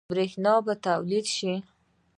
[0.09, 1.53] برښنا به تولید شي؟